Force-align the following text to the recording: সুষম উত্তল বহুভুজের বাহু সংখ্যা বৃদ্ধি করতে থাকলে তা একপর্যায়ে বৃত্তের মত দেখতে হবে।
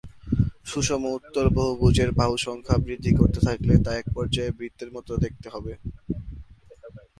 সুষম 0.65 1.01
উত্তল 1.11 1.47
বহুভুজের 1.57 2.09
বাহু 2.19 2.35
সংখ্যা 2.45 2.75
বৃদ্ধি 2.85 3.11
করতে 3.19 3.39
থাকলে 3.47 3.73
তা 3.85 3.91
একপর্যায়ে 3.95 4.55
বৃত্তের 4.57 4.89
মত 4.95 5.07
দেখতে 5.23 5.47
হবে। 5.53 5.73